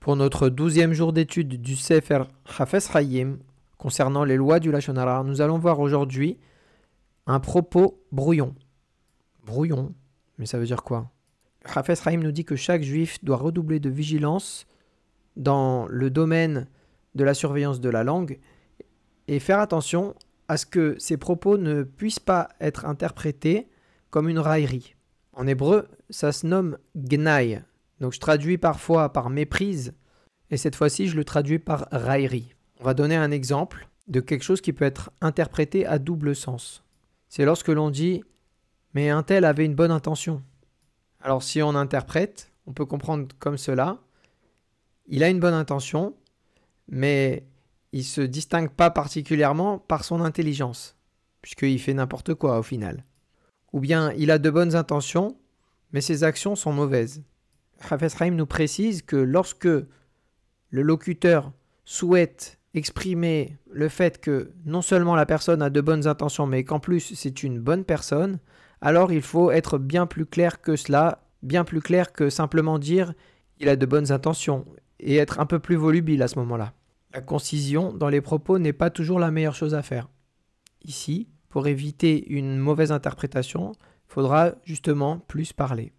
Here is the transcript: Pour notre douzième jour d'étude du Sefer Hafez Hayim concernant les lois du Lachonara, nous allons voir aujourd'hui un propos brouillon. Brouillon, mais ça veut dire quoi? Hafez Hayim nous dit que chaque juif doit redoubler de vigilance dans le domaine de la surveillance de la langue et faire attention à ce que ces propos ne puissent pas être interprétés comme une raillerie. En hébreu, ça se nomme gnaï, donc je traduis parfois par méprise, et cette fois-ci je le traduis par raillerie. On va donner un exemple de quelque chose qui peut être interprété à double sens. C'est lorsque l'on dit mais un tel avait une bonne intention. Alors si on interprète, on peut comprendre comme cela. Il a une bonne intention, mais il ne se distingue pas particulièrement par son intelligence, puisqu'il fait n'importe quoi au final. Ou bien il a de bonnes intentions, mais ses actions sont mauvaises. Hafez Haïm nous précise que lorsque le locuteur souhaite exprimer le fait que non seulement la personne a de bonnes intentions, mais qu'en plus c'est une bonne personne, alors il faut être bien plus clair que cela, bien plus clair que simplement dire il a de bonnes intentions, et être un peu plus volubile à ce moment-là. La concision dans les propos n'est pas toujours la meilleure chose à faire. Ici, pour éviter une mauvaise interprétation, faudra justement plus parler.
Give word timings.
Pour 0.00 0.16
notre 0.16 0.48
douzième 0.48 0.94
jour 0.94 1.12
d'étude 1.12 1.60
du 1.60 1.76
Sefer 1.76 2.22
Hafez 2.58 2.78
Hayim 2.94 3.36
concernant 3.76 4.24
les 4.24 4.36
lois 4.36 4.58
du 4.58 4.72
Lachonara, 4.72 5.22
nous 5.24 5.42
allons 5.42 5.58
voir 5.58 5.78
aujourd'hui 5.78 6.38
un 7.26 7.38
propos 7.38 8.02
brouillon. 8.10 8.54
Brouillon, 9.44 9.92
mais 10.38 10.46
ça 10.46 10.58
veut 10.58 10.64
dire 10.64 10.84
quoi? 10.84 11.10
Hafez 11.66 11.96
Hayim 12.06 12.22
nous 12.22 12.32
dit 12.32 12.46
que 12.46 12.56
chaque 12.56 12.80
juif 12.80 13.22
doit 13.22 13.36
redoubler 13.36 13.78
de 13.78 13.90
vigilance 13.90 14.66
dans 15.36 15.86
le 15.88 16.08
domaine 16.08 16.66
de 17.14 17.22
la 17.22 17.34
surveillance 17.34 17.78
de 17.78 17.90
la 17.90 18.02
langue 18.02 18.38
et 19.28 19.38
faire 19.38 19.60
attention 19.60 20.14
à 20.48 20.56
ce 20.56 20.64
que 20.64 20.96
ces 20.98 21.18
propos 21.18 21.58
ne 21.58 21.82
puissent 21.82 22.18
pas 22.20 22.48
être 22.58 22.86
interprétés 22.86 23.68
comme 24.08 24.30
une 24.30 24.38
raillerie. 24.38 24.94
En 25.34 25.46
hébreu, 25.46 25.88
ça 26.08 26.32
se 26.32 26.46
nomme 26.46 26.78
gnaï, 26.96 27.62
donc 28.00 28.12
je 28.12 28.20
traduis 28.20 28.58
parfois 28.58 29.12
par 29.12 29.30
méprise, 29.30 29.94
et 30.50 30.56
cette 30.56 30.76
fois-ci 30.76 31.06
je 31.06 31.16
le 31.16 31.24
traduis 31.24 31.58
par 31.58 31.86
raillerie. 31.92 32.54
On 32.80 32.84
va 32.84 32.94
donner 32.94 33.16
un 33.16 33.30
exemple 33.30 33.88
de 34.08 34.20
quelque 34.20 34.42
chose 34.42 34.60
qui 34.60 34.72
peut 34.72 34.84
être 34.84 35.10
interprété 35.20 35.86
à 35.86 35.98
double 35.98 36.34
sens. 36.34 36.82
C'est 37.28 37.44
lorsque 37.44 37.68
l'on 37.68 37.90
dit 37.90 38.22
mais 38.94 39.08
un 39.08 39.22
tel 39.22 39.44
avait 39.44 39.64
une 39.64 39.74
bonne 39.74 39.90
intention. 39.90 40.42
Alors 41.20 41.42
si 41.42 41.62
on 41.62 41.74
interprète, 41.74 42.50
on 42.66 42.72
peut 42.72 42.86
comprendre 42.86 43.28
comme 43.38 43.58
cela. 43.58 43.98
Il 45.06 45.22
a 45.22 45.28
une 45.28 45.40
bonne 45.40 45.54
intention, 45.54 46.14
mais 46.88 47.46
il 47.92 48.00
ne 48.00 48.04
se 48.04 48.20
distingue 48.20 48.70
pas 48.70 48.90
particulièrement 48.90 49.78
par 49.78 50.04
son 50.04 50.20
intelligence, 50.20 50.96
puisqu'il 51.42 51.80
fait 51.80 51.94
n'importe 51.94 52.34
quoi 52.34 52.58
au 52.58 52.62
final. 52.62 53.04
Ou 53.72 53.80
bien 53.80 54.12
il 54.12 54.30
a 54.30 54.38
de 54.38 54.50
bonnes 54.50 54.74
intentions, 54.74 55.36
mais 55.92 56.00
ses 56.00 56.24
actions 56.24 56.56
sont 56.56 56.72
mauvaises. 56.72 57.22
Hafez 57.88 58.08
Haïm 58.20 58.36
nous 58.36 58.46
précise 58.46 59.02
que 59.02 59.16
lorsque 59.16 59.64
le 59.64 60.82
locuteur 60.82 61.52
souhaite 61.84 62.58
exprimer 62.74 63.58
le 63.70 63.88
fait 63.88 64.20
que 64.20 64.52
non 64.64 64.82
seulement 64.82 65.16
la 65.16 65.26
personne 65.26 65.62
a 65.62 65.70
de 65.70 65.80
bonnes 65.80 66.06
intentions, 66.06 66.46
mais 66.46 66.64
qu'en 66.64 66.78
plus 66.78 67.14
c'est 67.14 67.42
une 67.42 67.58
bonne 67.58 67.84
personne, 67.84 68.38
alors 68.80 69.12
il 69.12 69.22
faut 69.22 69.50
être 69.50 69.78
bien 69.78 70.06
plus 70.06 70.26
clair 70.26 70.60
que 70.60 70.76
cela, 70.76 71.24
bien 71.42 71.64
plus 71.64 71.80
clair 71.80 72.12
que 72.12 72.30
simplement 72.30 72.78
dire 72.78 73.14
il 73.58 73.68
a 73.68 73.76
de 73.76 73.86
bonnes 73.86 74.12
intentions, 74.12 74.66
et 75.00 75.16
être 75.16 75.40
un 75.40 75.46
peu 75.46 75.58
plus 75.58 75.76
volubile 75.76 76.22
à 76.22 76.28
ce 76.28 76.38
moment-là. 76.38 76.72
La 77.12 77.20
concision 77.20 77.92
dans 77.92 78.08
les 78.08 78.20
propos 78.20 78.58
n'est 78.58 78.72
pas 78.72 78.90
toujours 78.90 79.18
la 79.18 79.30
meilleure 79.30 79.54
chose 79.54 79.74
à 79.74 79.82
faire. 79.82 80.08
Ici, 80.84 81.28
pour 81.48 81.66
éviter 81.66 82.28
une 82.32 82.56
mauvaise 82.56 82.92
interprétation, 82.92 83.72
faudra 84.06 84.52
justement 84.64 85.18
plus 85.18 85.52
parler. 85.52 85.92